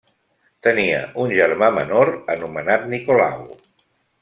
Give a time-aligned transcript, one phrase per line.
[0.67, 3.45] Tenia un germà menor anomenat Nicolau.